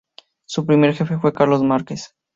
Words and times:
Su 0.47 0.65
primer 0.65 0.95
jefe 0.95 1.19
fue 1.19 1.31
Carlos 1.31 1.61
Márquez. 1.61 2.15